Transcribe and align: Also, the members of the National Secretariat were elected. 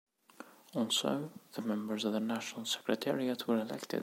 Also, 0.73 1.31
the 1.53 1.61
members 1.61 2.05
of 2.05 2.13
the 2.13 2.19
National 2.19 2.65
Secretariat 2.65 3.47
were 3.47 3.59
elected. 3.59 3.99